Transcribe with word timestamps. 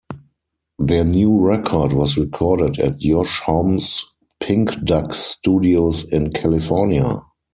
Their 0.79 1.03
new 1.03 1.37
record 1.39 1.93
was 1.93 2.17
recorded 2.17 2.79
at 2.79 2.97
Josh 2.97 3.39
Homme's 3.41 4.03
Pink 4.39 4.83
Duck 4.83 5.13
studios 5.13 6.11
in 6.11 6.31
California. 6.33 7.21